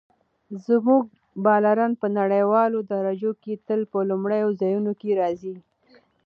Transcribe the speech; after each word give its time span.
زموږ 0.65 1.03
بالران 1.45 1.91
په 2.01 2.07
نړیوالو 2.19 2.79
درجو 2.91 3.31
کې 3.43 3.53
تل 3.67 3.81
په 3.91 3.99
لومړیو 4.09 4.49
ځایونو 4.61 4.91
کې 4.99 5.11
راځي. 5.21 5.55